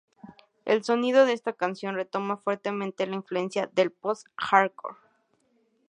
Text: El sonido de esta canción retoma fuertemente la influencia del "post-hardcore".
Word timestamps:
El 0.65 0.83
sonido 0.83 1.27
de 1.27 1.33
esta 1.33 1.53
canción 1.53 1.93
retoma 1.93 2.35
fuertemente 2.37 3.05
la 3.05 3.17
influencia 3.17 3.69
del 3.71 3.91
"post-hardcore". 3.91 4.97